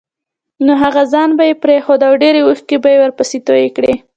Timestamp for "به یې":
1.37-1.55, 2.83-2.97